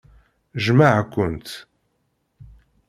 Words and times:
Jjmeɣ-kent. 0.57 1.47